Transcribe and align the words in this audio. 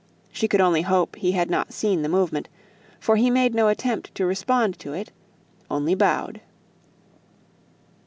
She 0.31 0.47
could 0.47 0.61
only 0.61 0.81
hope 0.81 1.15
he 1.15 1.33
had 1.33 1.51
not 1.51 1.71
seen 1.73 2.01
the 2.01 2.09
movement, 2.09 2.49
for 2.99 3.17
he 3.17 3.29
made 3.29 3.53
no 3.53 3.67
attempt 3.67 4.15
to 4.15 4.25
respond 4.25 4.79
to 4.79 4.93
it; 4.93 5.11
only 5.69 5.93
bowed. 5.93 6.41